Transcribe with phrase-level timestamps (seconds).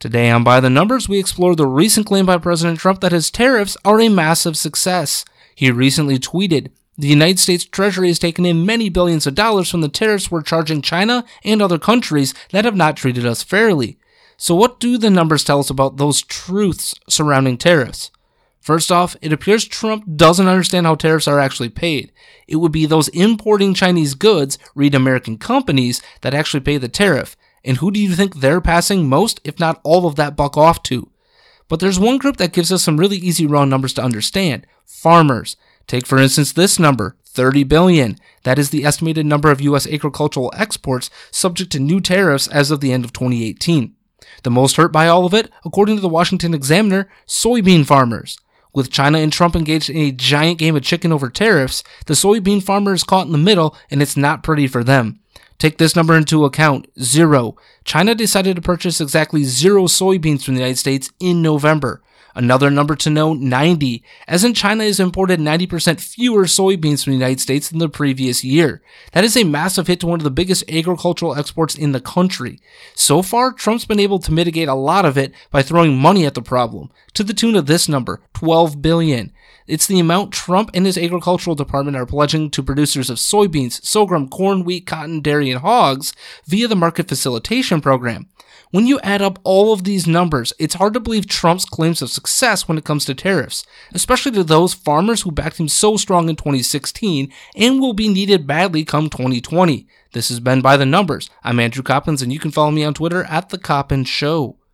[0.00, 3.30] Today on By the Numbers, we explore the recent claim by President Trump that his
[3.30, 5.26] tariffs are a massive success.
[5.54, 9.82] He recently tweeted, the United States Treasury has taken in many billions of dollars from
[9.82, 13.98] the tariffs we're charging China and other countries that have not treated us fairly.
[14.38, 18.10] So, what do the numbers tell us about those truths surrounding tariffs?
[18.58, 22.10] First off, it appears Trump doesn't understand how tariffs are actually paid.
[22.48, 27.36] It would be those importing Chinese goods, read American companies, that actually pay the tariff,
[27.64, 30.82] and who do you think they're passing most, if not all of that buck off
[30.84, 31.10] to?
[31.68, 35.56] But there's one group that gives us some really easy raw numbers to understand farmers.
[35.86, 38.16] Take, for instance, this number 30 billion.
[38.42, 39.86] That is the estimated number of U.S.
[39.86, 43.94] agricultural exports subject to new tariffs as of the end of 2018.
[44.42, 48.38] The most hurt by all of it, according to the Washington Examiner, soybean farmers.
[48.72, 52.62] With China and Trump engaged in a giant game of chicken over tariffs, the soybean
[52.62, 55.19] farmer is caught in the middle and it's not pretty for them.
[55.60, 57.54] Take this number into account zero.
[57.84, 62.02] China decided to purchase exactly zero soybeans from the United States in November.
[62.34, 67.18] Another number to know 90, as in China has imported 90% fewer soybeans from the
[67.18, 68.82] United States than the previous year.
[69.12, 72.60] That is a massive hit to one of the biggest agricultural exports in the country.
[72.94, 76.34] So far, Trump's been able to mitigate a lot of it by throwing money at
[76.34, 79.32] the problem, to the tune of this number 12 billion.
[79.66, 84.28] It's the amount Trump and his agricultural department are pledging to producers of soybeans, sorghum,
[84.28, 86.12] corn, wheat, cotton, dairy, and hogs
[86.44, 88.28] via the market facilitation program.
[88.70, 92.10] When you add up all of these numbers, it's hard to believe Trump's claims of
[92.10, 96.28] success when it comes to tariffs, especially to those farmers who backed him so strong
[96.28, 99.88] in 2016 and will be needed badly come 2020.
[100.12, 101.28] This has been By the Numbers.
[101.42, 104.59] I'm Andrew Coppins, and you can follow me on Twitter at The Coppin Show.